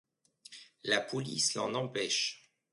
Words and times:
La 0.83 0.99
police 0.99 1.53
l'en 1.53 1.75
empêche. 1.75 2.49